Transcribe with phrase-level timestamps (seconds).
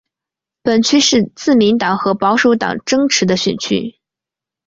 [0.63, 3.99] 本区是自民党和保守党争持的选区。